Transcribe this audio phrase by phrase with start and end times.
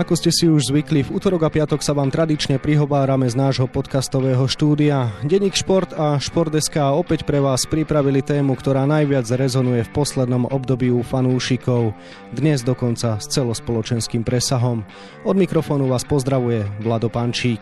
[0.00, 3.68] Ako ste si už zvykli, v útorok a piatok sa vám tradične prihovárame z nášho
[3.68, 5.12] podcastového štúdia.
[5.20, 10.88] Denník Šport a Šport.sk opäť pre vás pripravili tému, ktorá najviac rezonuje v poslednom období
[10.88, 11.92] u fanúšikov.
[12.32, 14.88] Dnes dokonca s celospoločenským presahom.
[15.28, 17.60] Od mikrofónu vás pozdravuje Vlado Pančík.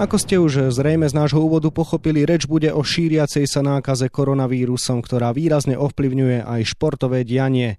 [0.00, 5.04] Ako ste už zrejme z nášho úvodu pochopili, reč bude o šíriacej sa nákaze koronavírusom,
[5.04, 7.76] ktorá výrazne ovplyvňuje aj športové dianie.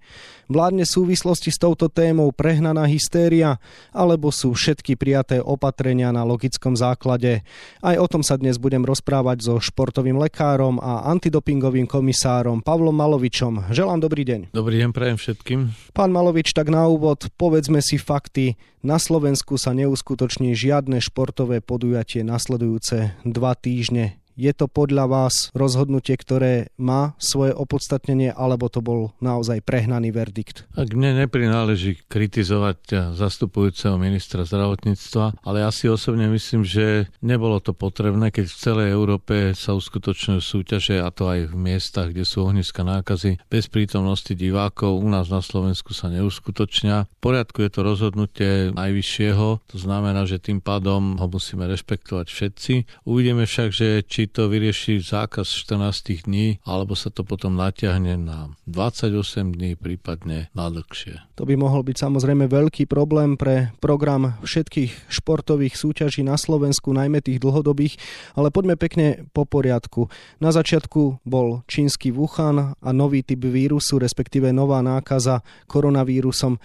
[0.51, 3.55] Vládne súvislosti s touto témou prehnaná hystéria,
[3.95, 7.47] alebo sú všetky prijaté opatrenia na logickom základe.
[7.79, 13.71] Aj o tom sa dnes budem rozprávať so športovým lekárom a antidopingovým komisárom Pavlom Malovičom.
[13.71, 14.39] Želám dobrý deň.
[14.51, 15.59] Dobrý deň prajem všetkým.
[15.95, 18.59] Pán Malovič, tak na úvod povedzme si fakty.
[18.83, 24.20] Na Slovensku sa neuskutoční žiadne športové podujatie nasledujúce dva týždne.
[24.39, 30.65] Je to podľa vás rozhodnutie, ktoré má svoje opodstatnenie, alebo to bol naozaj prehnaný verdikt?
[30.75, 37.75] Ak mne neprináleží kritizovať zastupujúceho ministra zdravotníctva, ale ja si osobne myslím, že nebolo to
[37.75, 42.47] potrebné, keď v celej Európe sa uskutočňujú súťaže, a to aj v miestach, kde sú
[42.47, 45.01] ohniska nákazy, bez prítomnosti divákov.
[45.01, 47.07] U nás na Slovensku sa neuskutočňa.
[47.07, 52.73] V poriadku je to rozhodnutie najvyššieho, to znamená, že tým pádom ho musíme rešpektovať všetci.
[53.05, 58.53] Uvidíme však, že či to vyrieši zákaz 14 dní, alebo sa to potom natiahne na
[58.67, 61.21] 28 dní, prípadne na dlhšie.
[61.39, 67.23] To by mohol byť samozrejme veľký problém pre program všetkých športových súťaží na Slovensku, najmä
[67.23, 67.97] tých dlhodobých,
[68.37, 70.11] ale poďme pekne po poriadku.
[70.37, 76.61] Na začiatku bol čínsky Wuhan a nový typ vírusu, respektíve nová nákaza koronavírusom.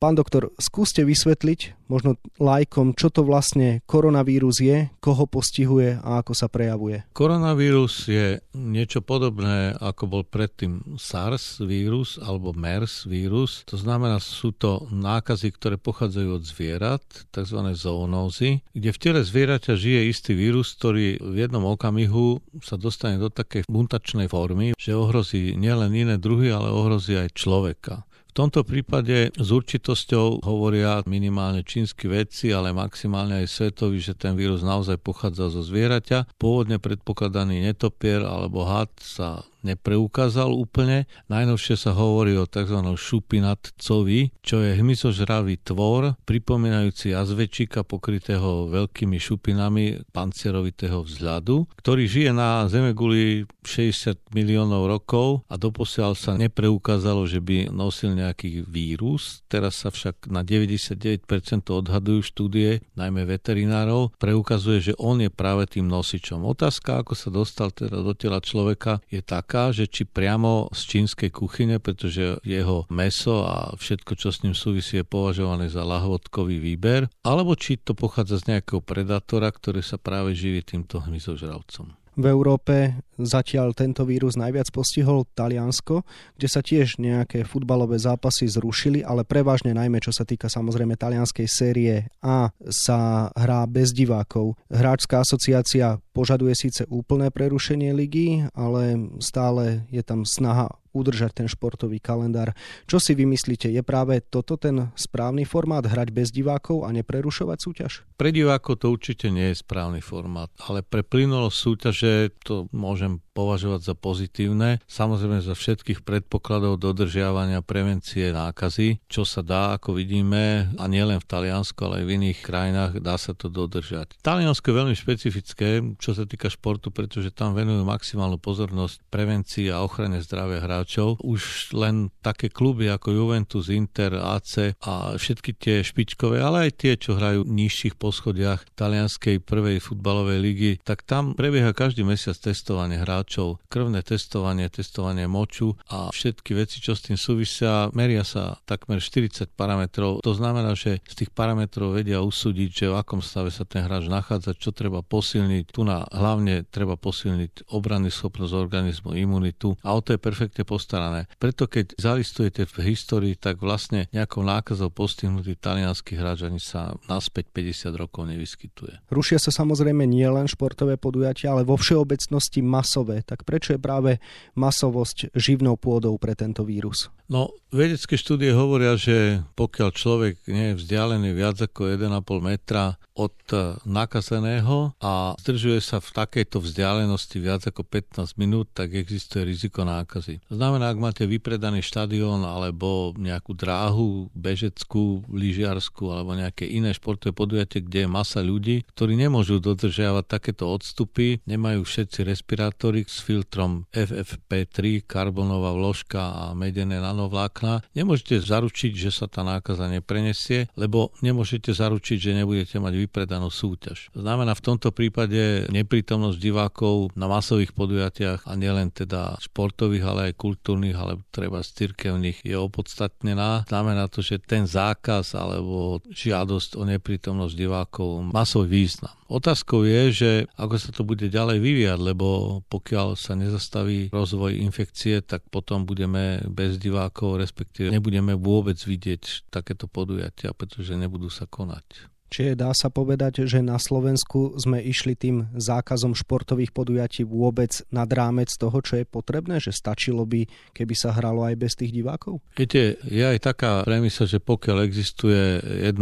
[0.00, 6.32] Pán doktor, skúste vysvetliť možno lajkom, čo to vlastne koronavírus je, koho postihuje a ako
[6.32, 7.04] sa prejavuje.
[7.12, 13.60] Koronavírus je niečo podobné, ako bol predtým SARS vírus alebo MERS vírus.
[13.68, 17.60] To znamená, sú to nákazy, ktoré pochádzajú od zvierat, tzv.
[17.76, 23.28] zoonózy, kde v tele zvieraťa žije istý vírus, ktorý v jednom okamihu sa dostane do
[23.28, 28.08] takej mutačnej formy, že ohrozí nielen iné druhy, ale ohrozí aj človeka.
[28.40, 34.64] Tomto prípade s určitosťou hovoria minimálne čínsky vedci, ale maximálne aj svetovi, že ten vírus
[34.64, 36.40] naozaj pochádza zo zvieraťa.
[36.40, 41.04] Pôvodne predpokladaný netopier alebo had sa nepreukázal úplne.
[41.28, 42.80] Najnovšie sa hovorí o tzv.
[42.80, 52.64] šupinatcovi, čo je hmyzožravý tvor, pripomínajúci jazvečíka pokrytého veľkými šupinami pancierovitého vzhľadu, ktorý žije na
[52.70, 59.44] Zemeguli 60 miliónov rokov a doposiaľ sa nepreukázalo, že by nosil nejaký vírus.
[59.50, 61.26] Teraz sa však na 99%
[61.68, 66.42] odhadujú štúdie, najmä veterinárov, preukazuje, že on je práve tým nosičom.
[66.46, 70.80] Otázka, ako sa dostal teda do tela človeka, je tak, taká, že či priamo z
[70.86, 76.62] čínskej kuchyne, pretože jeho meso a všetko, čo s ním súvisí, je považované za lahvodkový
[76.62, 81.99] výber, alebo či to pochádza z nejakého predátora, ktorý sa práve živí týmto hmyzožravcom.
[82.18, 86.02] V Európe zatiaľ tento vírus najviac postihol Taliansko,
[86.34, 91.46] kde sa tiež nejaké futbalové zápasy zrušili, ale prevažne najmä čo sa týka samozrejme talianskej
[91.46, 94.58] série A sa hrá bez divákov.
[94.72, 102.02] Hráčská asociácia požaduje síce úplné prerušenie ligy, ale stále je tam snaha udržať ten športový
[102.02, 102.54] kalendár.
[102.86, 107.92] Čo si vymyslíte, je práve toto ten správny formát, hrať bez divákov a neprerušovať súťaž?
[108.18, 112.12] Pre divákov to určite nie je správny formát, ale pre plynulosť súťaže
[112.42, 114.82] to môžem považovať za pozitívne.
[114.90, 121.28] Samozrejme za všetkých predpokladov dodržiavania prevencie nákazy, čo sa dá, ako vidíme, a nielen v
[121.28, 124.18] Taliansku, ale aj v iných krajinách dá sa to dodržať.
[124.20, 129.82] Taliansko je veľmi špecifické, čo sa týka športu, pretože tam venujú maximálnu pozornosť prevencii a
[129.82, 131.22] ochrane zdravia hráčov.
[131.22, 136.92] Už len také kluby ako Juventus, Inter, AC a všetky tie špičkové, ale aj tie,
[136.98, 142.98] čo hrajú v nižších poschodiach talianskej prvej futbalovej ligy, tak tam prebieha každý mesiac testovanie
[142.98, 143.19] hráčov,
[143.68, 149.50] krvné testovanie, testovanie moču a všetky veci, čo s tým súvisia, meria sa takmer 40
[149.56, 150.22] parametrov.
[150.22, 154.06] To znamená, že z tých parametrov vedia usúdiť, že v akom stave sa ten hráč
[154.06, 155.64] nachádza, čo treba posilniť.
[155.74, 161.26] Tu na hlavne treba posilniť obrany schopnosť organizmu, imunitu a o to je perfektne postarané.
[161.40, 167.50] Preto keď zalistujete v histórii, tak vlastne nejakou nákazou postihnutý talianský hráč ani sa naspäť
[167.50, 169.10] 50 rokov nevyskytuje.
[169.10, 173.80] Rušia sa samozrejme nie len športové podujatia, ale vo všeobecnosti masové masové, tak prečo je
[173.82, 174.12] práve
[174.54, 177.10] masovosť živnou pôdou pre tento vírus?
[177.30, 183.38] No, vedecké štúdie hovoria, že pokiaľ človek nie je vzdialený viac ako 1,5 metra od
[183.54, 189.86] e, nakazeného a zdržuje sa v takejto vzdialenosti viac ako 15 minút, tak existuje riziko
[189.86, 190.42] nákazy.
[190.50, 197.86] Znamená, ak máte vypredaný štadión alebo nejakú dráhu bežeckú, lyžiarsku alebo nejaké iné športové podujatie,
[197.86, 205.06] kde je masa ľudí, ktorí nemôžu dodržiavať takéto odstupy, nemajú všetci respirátory s filtrom FFP3,
[205.06, 211.76] karbonová vložka a medené nano nanovlákna, nemôžete zaručiť, že sa tá nákaza neprenesie, lebo nemôžete
[211.76, 214.06] zaručiť, že nebudete mať vypredanú súťaž.
[214.14, 220.38] Znamená v tomto prípade neprítomnosť divákov na masových podujatiach a nielen teda športových, ale aj
[220.38, 223.66] kultúrnych, ale treba cirkevných je opodstatnená.
[223.66, 229.18] Znamená to, že ten zákaz alebo žiadosť o neprítomnosť divákov má význam.
[229.30, 235.22] Otázkou je, že ako sa to bude ďalej vyvíjať, lebo pokiaľ sa nezastaví rozvoj infekcie,
[235.22, 242.10] tak potom budeme bez divákov, respektíve nebudeme vôbec vidieť takéto podujatia, pretože nebudú sa konať.
[242.30, 248.06] Čiže dá sa povedať, že na Slovensku sme išli tým zákazom športových podujatí vôbec nad
[248.06, 249.58] rámec toho, čo je potrebné?
[249.58, 252.38] Že stačilo by, keby sa hralo aj bez tých divákov?
[252.54, 255.58] Viete, je aj taká premisa, že pokiaľ existuje
[255.90, 255.98] 1%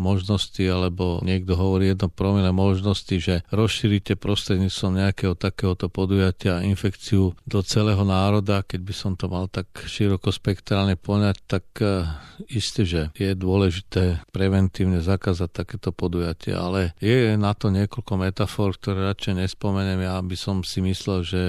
[0.00, 7.60] možnosti, alebo niekto hovorí 1 promile možnosti, že rozšírite prostredníctvom nejakého takéhoto podujatia infekciu do
[7.60, 12.08] celého národa, keď by som to mal tak široko spektrálne poňať, tak eh,
[12.48, 18.78] isté, že je dôležité preventívne zakázať zakázať takéto podujatie, ale je na to niekoľko metafor,
[18.78, 20.06] ktoré radšej nespomeniem.
[20.06, 21.42] Ja by som si myslel, že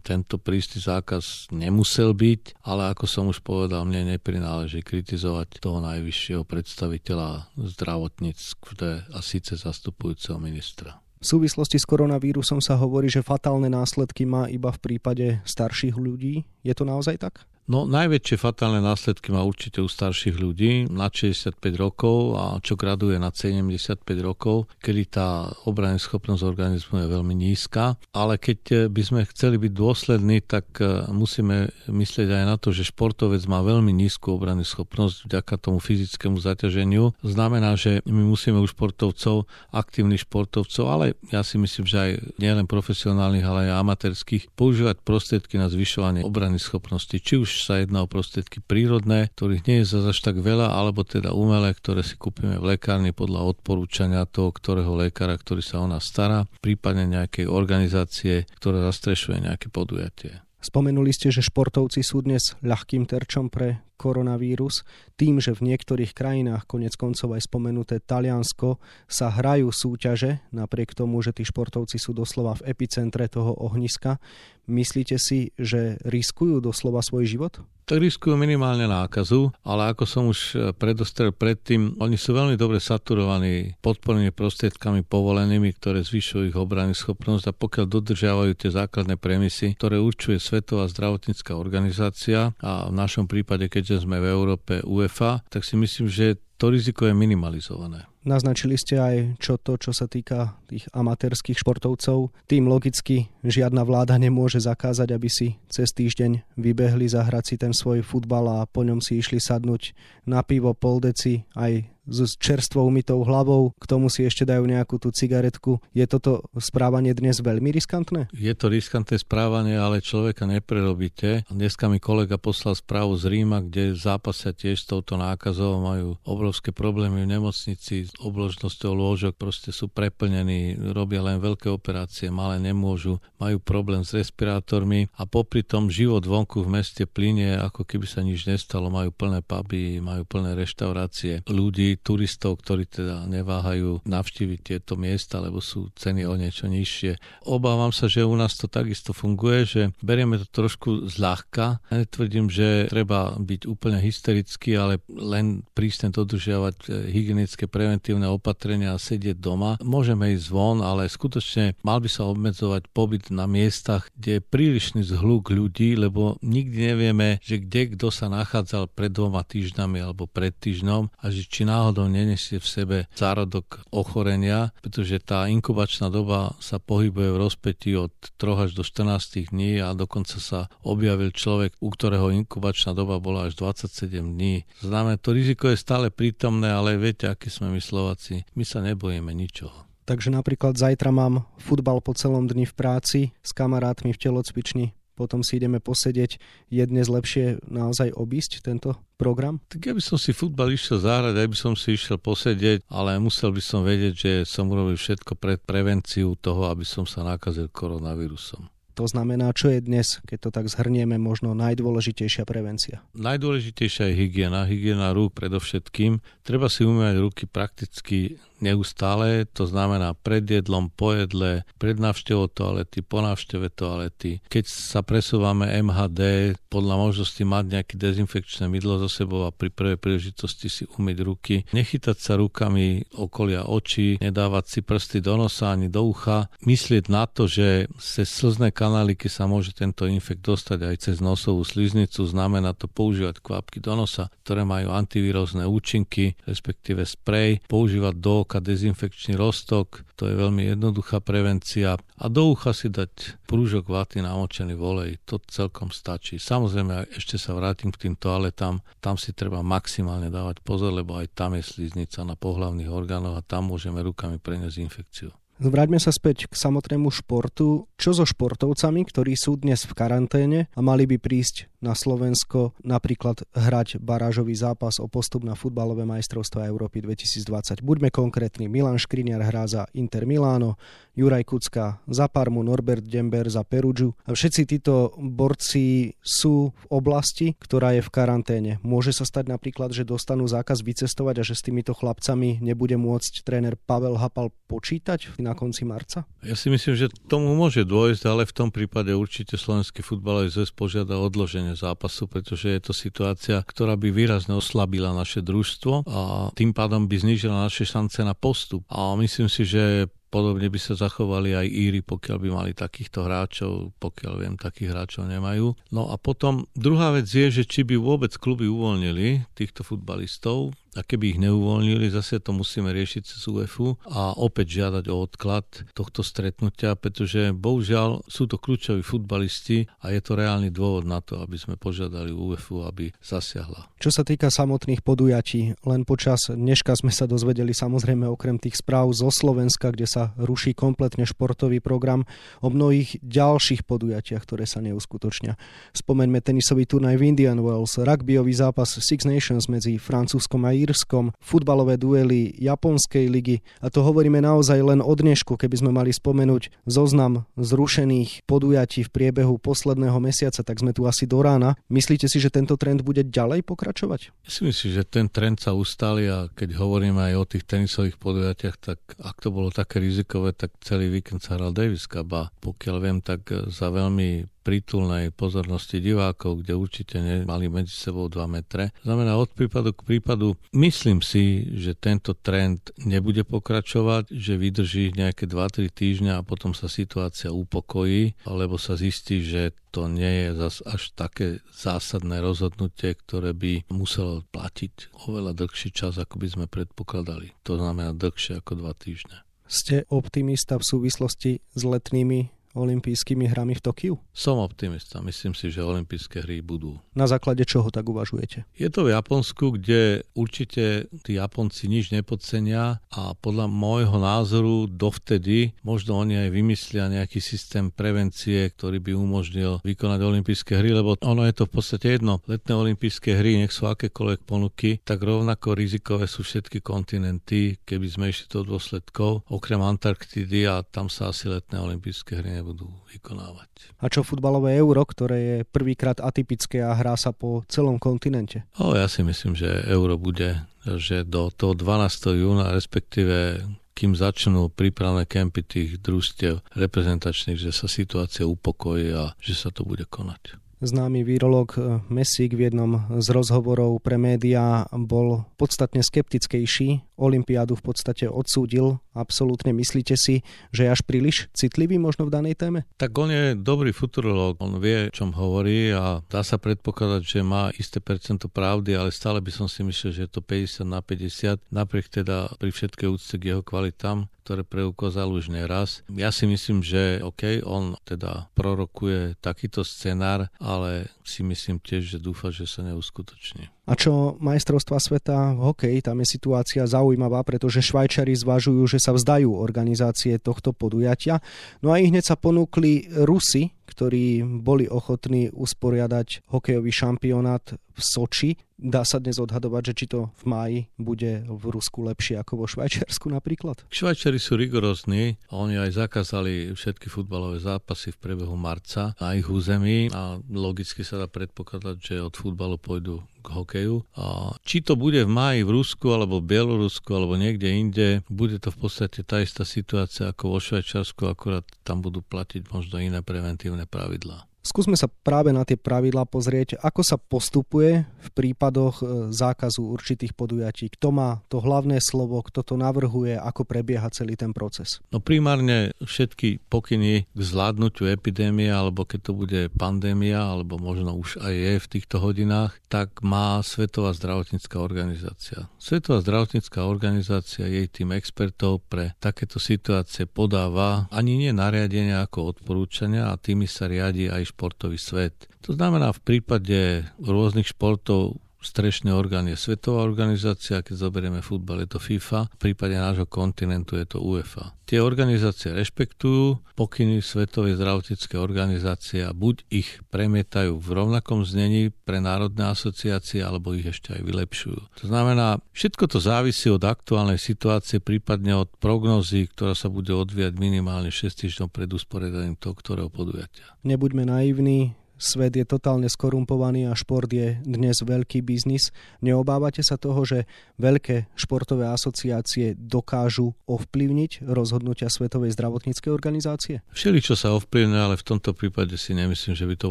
[0.00, 6.42] tento prísty zákaz nemusel byť, ale ako som už povedal, mne neprináleží kritizovať toho najvyššieho
[6.48, 10.96] predstaviteľa zdravotníctva a síce zastupujúceho ministra.
[11.18, 16.46] V súvislosti s koronavírusom sa hovorí, že fatálne následky má iba v prípade starších ľudí.
[16.62, 17.42] Je to naozaj tak?
[17.68, 23.20] No najväčšie fatálne následky má určite u starších ľudí na 65 rokov a čo graduje
[23.20, 28.00] na 75 rokov, kedy tá obrany schopnosť organizmu je veľmi nízka.
[28.16, 32.72] Ale keď eh, by sme chceli byť dôslední, tak eh, musíme myslieť aj na to,
[32.72, 37.20] že športovec má veľmi nízku obrany schopnosť vďaka tomu fyzickému zaťaženiu.
[37.20, 39.44] Znamená, že my musíme u športovcov,
[39.76, 42.10] aktívnych športovcov, ale ja si myslím, že aj
[42.40, 48.04] nielen profesionálnych, ale aj amatérských, používať prostriedky na zvyšovanie obrany schopnosti, či už sa jedná
[48.04, 52.58] o prostriedky prírodné, ktorých nie je zase tak veľa, alebo teda umelé, ktoré si kúpime
[52.58, 58.46] v lekárni podľa odporúčania toho, ktorého lekára, ktorý sa o nás stará, prípadne nejakej organizácie,
[58.60, 60.44] ktorá zastrešuje nejaké podujatie.
[60.58, 64.86] Spomenuli ste, že športovci sú dnes ľahkým terčom pre koronavírus.
[65.18, 68.78] Tým, že v niektorých krajinách, konec koncov aj spomenuté Taliansko,
[69.10, 74.22] sa hrajú súťaže, napriek tomu, že tí športovci sú doslova v epicentre toho ohniska,
[74.70, 77.58] myslíte si, že riskujú doslova svoj život?
[77.88, 82.84] tak riskujú minimálne nákazu, ale ako som už e, predostrel predtým, oni sú veľmi dobre
[82.84, 89.72] saturovaní podpornými prostriedkami povolenými, ktoré zvyšujú ich obrany schopnosť a pokiaľ dodržiavajú tie základné premisy,
[89.72, 95.64] ktoré určuje Svetová zdravotnícká organizácia a v našom prípade, keďže sme v Európe UEFA, tak
[95.64, 98.04] si myslím, že to riziko je minimalizované.
[98.28, 102.28] Naznačili ste aj čo to, čo sa týka tých amatérských športovcov.
[102.44, 108.04] Tým logicky žiadna vláda nemôže zakázať, aby si cez týždeň vybehli zahrať si ten svoj
[108.04, 109.96] futbal a po ňom si išli sadnúť
[110.28, 114.96] na pivo pol deci aj s čerstvo umytou hlavou, k tomu si ešte dajú nejakú
[114.96, 115.78] tú cigaretku.
[115.92, 118.32] Je toto správanie dnes veľmi riskantné?
[118.32, 121.44] Je to riskantné správanie, ale človeka neprerobíte.
[121.52, 126.72] Dneska mi kolega poslal správu z Ríma, kde zápasia tiež s touto nákazou, majú obrovské
[126.72, 133.20] problémy v nemocnici s obložnosťou lôžok, proste sú preplnení, robia len veľké operácie, malé nemôžu,
[133.36, 138.24] majú problém s respirátormi a popri tom život vonku v meste plinie, ako keby sa
[138.24, 144.94] nič nestalo, majú plné puby, majú plné reštaurácie ľudí, turistov, ktorí teda neváhajú navštíviť tieto
[144.96, 147.44] miesta, lebo sú ceny o niečo nižšie.
[147.44, 151.82] Obávam sa, že u nás to takisto funguje, že berieme to trošku zľahka.
[151.90, 159.02] Netvrdím, že treba byť úplne hysterický, ale len prísne dodržiavať e, hygienické preventívne opatrenia a
[159.02, 159.76] sedieť doma.
[159.82, 165.02] Môžeme ísť von, ale skutočne mal by sa obmedzovať pobyt na miestach, kde je prílišný
[165.02, 170.54] zhluk ľudí, lebo nikdy nevieme, že kde kto sa nachádzal pred dvoma týždňami alebo pred
[170.54, 176.52] týždňom a že či náhodou náhodou nenesie v sebe zárodok ochorenia, pretože tá inkubačná doba
[176.60, 181.80] sa pohybuje v rozpetí od 3 až do 14 dní a dokonca sa objavil človek,
[181.80, 184.68] u ktorého inkubačná doba bola až 27 dní.
[184.84, 189.32] Znamená, to riziko je stále prítomné, ale viete, akí sme my Slováci, my sa nebojíme
[189.32, 189.88] ničoho.
[190.04, 195.42] Takže napríklad zajtra mám futbal po celom dni v práci s kamarátmi v telocvični, potom
[195.42, 196.38] si ideme posedieť,
[196.70, 199.58] je dnes lepšie naozaj obísť tento program?
[199.66, 203.18] Tak ja by som si futbal išiel zahrať, aj by som si išiel posedieť, ale
[203.18, 207.66] musel by som vedieť, že som urobil všetko pre prevenciu toho, aby som sa nakazil
[207.66, 208.70] koronavírusom.
[208.98, 212.98] To znamená, čo je dnes, keď to tak zhrnieme, možno najdôležitejšia prevencia?
[213.14, 216.18] Najdôležitejšia je hygiena, hygiena rúk predovšetkým.
[216.42, 223.04] Treba si umývať ruky prakticky neustále, to znamená pred jedlom, po jedle, pred návštevou toalety,
[223.04, 224.42] po návšteve toalety.
[224.50, 229.98] Keď sa presúvame MHD, podľa možnosti mať nejaké dezinfekčné mydlo so sebou a pri prvej
[230.00, 231.56] príležitosti si umyť ruky.
[231.70, 236.50] Nechytať sa rukami okolia očí, nedávať si prsty do nosa ani do ucha.
[236.64, 241.64] Myslieť na to, že cez slzné kanáliky sa môže tento infekt dostať aj cez nosovú
[241.64, 248.47] sliznicu, znamená to používať kvapky do nosa, ktoré majú antivírózne účinky, respektíve sprej, používať do
[248.48, 252.00] oka dezinfekčný roztok, to je veľmi jednoduchá prevencia.
[252.00, 256.40] A do ucha si dať prúžok vaty namočený v olej, to celkom stačí.
[256.40, 261.36] Samozrejme, ešte sa vrátim k tým toaletám, tam si treba maximálne dávať pozor, lebo aj
[261.36, 265.28] tam je sliznica na pohlavných orgánoch a tam môžeme rukami preniesť infekciu.
[265.58, 267.90] Vráťme sa späť k samotnému športu.
[267.98, 273.42] Čo so športovcami, ktorí sú dnes v karanténe a mali by prísť na Slovensko napríklad
[273.58, 277.82] hrať barážový zápas o postup na futbalové majstrovstvá Európy 2020.
[277.82, 280.78] Buďme konkrétni, Milan Škriniar hrá za Inter Miláno,
[281.18, 284.14] Juraj Kucka za Parmu, Norbert Dember za Perudžu.
[284.30, 288.72] Všetci títo borci sú v oblasti, ktorá je v karanténe.
[288.86, 293.42] Môže sa stať napríklad, že dostanú zákaz vycestovať a že s týmito chlapcami nebude môcť
[293.42, 296.22] tréner Pavel Hapal počítať na konci marca?
[296.46, 300.70] Ja si myslím, že tomu môže dôjsť, ale v tom prípade určite slovenský futbalový zväz
[300.70, 306.70] požiada odloženie zápasu, pretože je to situácia, ktorá by výrazne oslabila naše družstvo a tým
[306.70, 308.86] pádom by znížila naše šance na postup.
[308.86, 313.96] A myslím si, že Podobne by sa zachovali aj Íry, pokiaľ by mali takýchto hráčov,
[313.96, 315.72] pokiaľ viem, takých hráčov nemajú.
[315.88, 321.04] No a potom druhá vec je, že či by vôbec kluby uvoľnili týchto futbalistov, a
[321.04, 326.24] keby ich neuvoľnili, zase to musíme riešiť cez UEFu a opäť žiadať o odklad tohto
[326.24, 331.60] stretnutia, pretože bohužiaľ sú to kľúčoví futbalisti a je to reálny dôvod na to, aby
[331.60, 333.92] sme požiadali UEFu, aby zasiahla.
[334.00, 339.12] Čo sa týka samotných podujatí, len počas dneška sme sa dozvedeli samozrejme okrem tých správ
[339.12, 342.24] zo Slovenska, kde sa ruší kompletne športový program,
[342.62, 345.58] o mnohých ďalších podujatiach, ktoré sa neuskutočnia.
[345.92, 351.98] Spomeňme tenisový turnaj v Indian Wells, rugbyový zápas Six Nations medzi Francúzskom a Írskom, futbalové
[351.98, 357.48] duely Japonskej ligy a to hovoríme naozaj len o dnešku, keby sme mali spomenúť zoznam
[357.58, 361.74] zrušených podujatí v priebehu posledného mesiaca, tak sme tu asi do rána.
[361.90, 364.30] Myslíte si, že tento trend bude ďalej pokračovať?
[364.46, 368.16] Ja si myslím, že ten trend sa ustali a keď hovoríme aj o tých tenisových
[368.20, 372.50] podujatiach, tak ak to bolo také rizikové, tak celý víkend sa hral Davis Cup a
[372.62, 378.92] pokiaľ viem, tak za veľmi prítulnej pozornosti divákov, kde určite nemali medzi sebou 2 metre.
[379.00, 380.60] Znamená od prípadu k prípadu.
[380.76, 386.84] Myslím si, že tento trend nebude pokračovať, že vydrží nejaké 2-3 týždňa a potom sa
[386.84, 393.56] situácia upokojí, alebo sa zistí, že to nie je zas až také zásadné rozhodnutie, ktoré
[393.56, 397.56] by muselo platiť oveľa dlhší čas, ako by sme predpokladali.
[397.64, 399.40] To znamená dlhšie ako 2 týždne.
[399.64, 404.14] Ste optimista v súvislosti s letnými olympijskými hrami v Tokiu?
[404.30, 405.18] Som optimista.
[405.18, 407.02] Myslím si, že olympijské hry budú.
[407.18, 408.62] Na základe čoho tak uvažujete?
[408.78, 415.74] Je to v Japonsku, kde určite tí Japonci nič nepodcenia a podľa môjho názoru dovtedy
[415.82, 421.42] možno oni aj vymyslia nejaký systém prevencie, ktorý by umožnil vykonať olympijské hry, lebo ono
[421.42, 422.38] je to v podstate jedno.
[422.46, 428.30] Letné olympijské hry, nech sú akékoľvek ponuky, tak rovnako rizikové sú všetky kontinenty, keby sme
[428.30, 432.67] išli do dôsledkov, okrem Antarktidy a tam sa asi letné olympijské hry nebudú
[433.14, 433.96] vykonávať.
[434.02, 438.66] A čo futbalové euro, ktoré je prvýkrát atypické a hrá sa po celom kontinente?
[438.80, 442.34] O, ja si myslím, že euro bude, že do toho 12.
[442.36, 443.62] júna, respektíve
[443.98, 449.82] kým začnú prípravné kempy tých družstiev reprezentačných, že sa situácia upokojí a že sa to
[449.82, 450.54] bude konať.
[450.78, 457.02] Známy výrolog eh, Mesík v jednom z rozhovorov pre médiá bol podstatne skeptickejší.
[457.18, 459.02] Olympiádu v podstate odsúdil.
[459.12, 462.86] Absolútne myslíte si, že je až príliš citlivý možno v danej téme?
[462.94, 467.40] Tak on je dobrý futurolog, on vie, o čom hovorí a dá sa predpokladať, že
[467.42, 471.02] má isté percento pravdy, ale stále by som si myslel, že je to 50 na
[471.02, 476.00] 50, napriek teda pri všetkej úcte k jeho kvalitám ktoré preukázal už neraz.
[476.08, 482.18] Ja si myslím, že OK, on teda prorokuje takýto scenár, ale si myslím tiež, že
[482.18, 483.68] dúfa, že sa neuskutoční.
[483.88, 489.16] A čo majstrovstva sveta v hokeji, tam je situácia zaujímavá, pretože Švajčari zvažujú, že sa
[489.16, 491.40] vzdajú organizácie tohto podujatia.
[491.80, 497.64] No a ich hneď sa ponúkli Rusi, ktorí boli ochotní usporiadať hokejový šampionát
[497.98, 498.50] v Soči.
[498.78, 502.66] Dá sa dnes odhadovať, že či to v máji bude v Rusku lepšie ako vo
[502.70, 503.82] Švajčiarsku napríklad?
[503.90, 505.34] Švajčiari sú rigorózni.
[505.50, 511.18] Oni aj zakázali všetky futbalové zápasy v priebehu marca na ich území a logicky sa
[511.18, 514.06] dá predpokladať, že od futbalu pôjdu k hokeju.
[514.18, 518.58] A či to bude v máji v Rusku, alebo v Bielorusku, alebo niekde inde, bude
[518.62, 523.22] to v podstate tá istá situácia ako vo Švajčiarsku, akurát tam budú platiť možno iné
[523.26, 524.46] preventívne osnovne pravila.
[524.68, 530.36] Skúsme sa práve na tie pravidlá pozrieť, ako sa postupuje v prípadoch e, zákazu určitých
[530.36, 530.92] podujatí.
[530.92, 535.00] Kto má to hlavné slovo, kto to navrhuje, ako prebieha celý ten proces?
[535.08, 541.40] No primárne všetky pokyny k zvládnutiu epidémie, alebo keď to bude pandémia, alebo možno už
[541.40, 545.72] aj je v týchto hodinách, tak má Svetová zdravotnícká organizácia.
[545.80, 553.32] Svetová zdravotnícká organizácia jej tým expertov pre takéto situácie podáva ani nie nariadenia ako odporúčania
[553.32, 555.46] a tými sa riadi aj športový svet.
[555.62, 561.94] To znamená, v prípade rôznych športov strešný orgán je svetová organizácia, keď zoberieme futbal, je
[561.94, 564.74] to FIFA, v prípade nášho kontinentu je to UEFA.
[564.88, 572.24] Tie organizácie rešpektujú pokyny Svetovej zdravotníckej organizácie a buď ich premietajú v rovnakom znení pre
[572.24, 574.80] národné asociácie, alebo ich ešte aj vylepšujú.
[574.96, 580.56] To znamená, všetko to závisí od aktuálnej situácie, prípadne od prognozy, ktorá sa bude odvíjať
[580.56, 583.68] minimálne 6 týždňov pred usporiadaním toho ktorého podujatia.
[583.84, 588.94] Nebuďme naivní, svet je totálne skorumpovaný a šport je dnes veľký biznis.
[589.20, 590.46] Neobávate sa toho, že
[590.78, 596.80] veľké športové asociácie dokážu ovplyvniť rozhodnutia Svetovej zdravotníckej organizácie?
[596.94, 599.90] Všeli, čo sa ovplyvňuje, ale v tomto prípade si nemyslím, že by to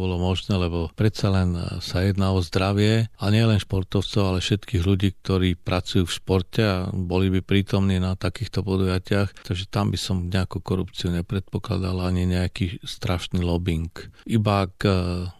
[0.00, 1.54] bolo možné, lebo predsa len
[1.84, 6.62] sa jedná o zdravie a nie len športovcov, ale všetkých ľudí, ktorí pracujú v športe
[6.64, 9.44] a boli by prítomní na takýchto podujatiach.
[9.44, 13.92] Takže tam by som nejakú korupciu nepredpokladal ani nejaký strašný lobbying.
[14.24, 14.76] Iba ak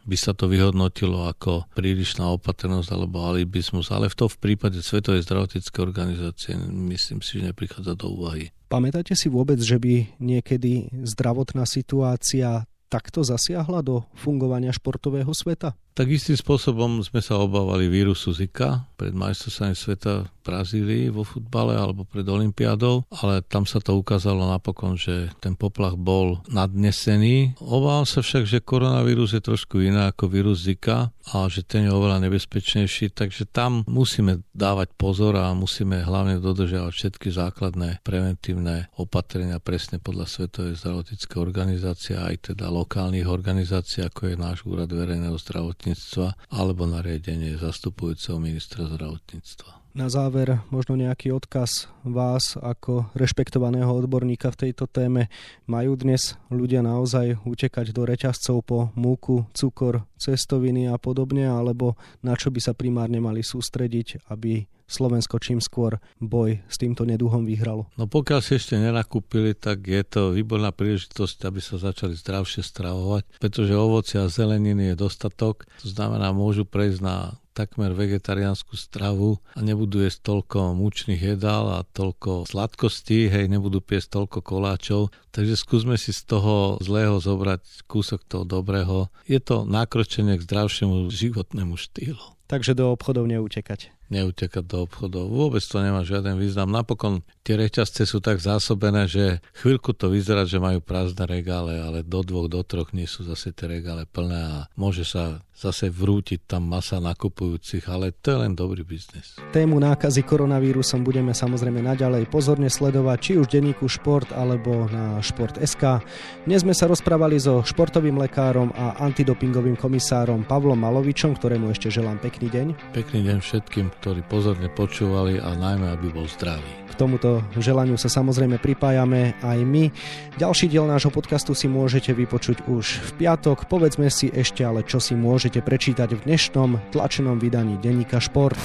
[0.06, 5.24] by sa to vyhodnotilo ako prílišná opatrnosť alebo alibizmus, ale v to v prípade Svetovej
[5.24, 6.54] zdravotníckej organizácie
[6.92, 8.50] myslím si, že neprichádza do úvahy.
[8.68, 15.76] Pamätáte si vôbec, že by niekedy zdravotná situácia takto zasiahla do fungovania športového sveta?
[15.98, 21.74] Tak istým spôsobom sme sa obávali vírusu Zika pred majstrovstvami sveta v Brazílii vo futbale
[21.74, 27.58] alebo pred Olympiádou, ale tam sa to ukázalo napokon, že ten poplach bol nadnesený.
[27.58, 31.92] Obávam sa však, že koronavírus je trošku iná ako vírus Zika a že ten je
[31.92, 39.58] oveľa nebezpečnejší, takže tam musíme dávať pozor a musíme hlavne dodržiavať všetky základné preventívne opatrenia
[39.58, 45.87] presne podľa Svetovej zdravotníckej organizácie aj teda lokálnych organizácií, ako je náš úrad verejného zdravotníctva
[45.88, 49.87] zdravotníctva alebo nariadenie zastupujúceho ministra zdravotníctva.
[49.98, 55.26] Na záver možno nejaký odkaz vás ako rešpektovaného odborníka v tejto téme.
[55.66, 62.38] Majú dnes ľudia naozaj utekať do reťazcov po múku, cukor, cestoviny a podobne, alebo na
[62.38, 67.90] čo by sa primárne mali sústrediť, aby Slovensko čím skôr boj s týmto neduhom vyhralo?
[67.98, 73.42] No pokiaľ si ešte nenakúpili, tak je to výborná príležitosť, aby sa začali zdravšie stravovať,
[73.42, 79.60] pretože ovocia a zeleniny je dostatok, to znamená, môžu prejsť na takmer vegetariánsku stravu a
[79.66, 85.10] nebudú jesť toľko mučných jedál a toľko sladkostí, hej, nebudú piesť toľko koláčov.
[85.34, 89.10] Takže skúsme si z toho zlého zobrať kúsok toho dobrého.
[89.26, 92.37] Je to nákročenie k zdravšiemu životnému štýlu.
[92.48, 95.28] Takže do obchodov neutekať neutekať do obchodov.
[95.28, 96.72] Vôbec to nemá žiaden význam.
[96.72, 102.00] Napokon tie reťazce sú tak zásobené, že chvíľku to vyzerá, že majú prázdne regále, ale
[102.04, 106.46] do dvoch, do troch nie sú zase tie regále plné a môže sa zase vrútiť
[106.46, 109.42] tam masa nakupujúcich, ale to je len dobrý biznis.
[109.50, 116.06] Tému nákazy koronavírusom budeme samozrejme naďalej pozorne sledovať, či už denníku Šport alebo na Šport.sk.
[116.46, 122.22] Dnes sme sa rozprávali so športovým lekárom a antidopingovým komisárom Pavlom Malovičom, ktorému ešte želám
[122.22, 122.94] pekný deň.
[122.94, 126.62] Pekný deň všetkým, ktorí pozorne počúvali a najmä, aby bol zdravý.
[126.86, 129.90] K tomuto želaniu sa samozrejme pripájame aj my.
[130.38, 133.66] Ďalší diel nášho podcastu si môžete vypočuť už v piatok.
[133.66, 138.58] Povedzme si ešte ale, čo si môžete prečítať v dnešnom tlačenom vydaní denníka Šport.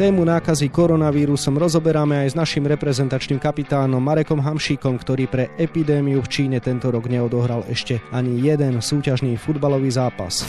[0.00, 6.30] Tému nákazy koronavírusom rozoberáme aj s našim reprezentačným kapitánom Marekom Hamšíkom, ktorý pre epidémiu v
[6.32, 10.40] Číne tento rok neodohral ešte ani jeden súťažný futbalový zápas.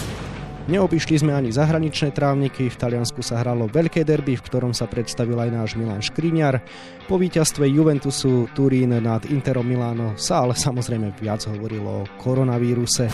[0.69, 5.34] Neopišli sme ani zahraničné trávniky, v Taliansku sa hralo veľké derby, v ktorom sa predstavil
[5.41, 6.62] aj náš Milan Škriňar.
[7.10, 13.10] Po víťazstve Juventusu Turín nad Interom Miláno sa ale samozrejme viac hovorilo o koronavíruse.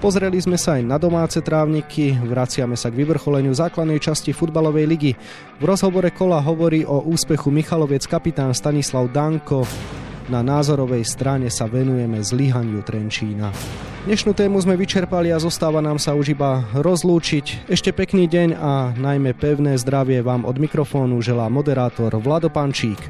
[0.00, 5.12] Pozreli sme sa aj na domáce trávniky, vraciame sa k vyvrcholeniu základnej časti futbalovej ligy.
[5.60, 9.68] V rozhovore kola hovorí o úspechu Michaloviec kapitán Stanislav Danko.
[10.28, 13.48] Na názorovej strane sa venujeme zlyhaniu Trenčína.
[14.04, 17.64] Dnešnú tému sme vyčerpali a zostáva nám sa už iba rozlúčiť.
[17.64, 23.00] Ešte pekný deň a najmä pevné zdravie vám od mikrofónu želá moderátor Vlado Pančík.